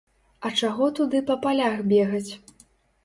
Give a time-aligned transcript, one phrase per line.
[0.47, 2.31] А чаго туды па палях бегаць?